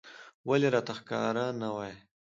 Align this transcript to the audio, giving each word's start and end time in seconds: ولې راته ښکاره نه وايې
ولې 0.47 0.67
راته 0.75 0.93
ښکاره 0.99 1.45
نه 1.61 1.69
وايې 1.75 1.97